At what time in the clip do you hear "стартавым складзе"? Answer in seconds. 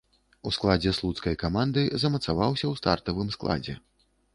2.85-3.83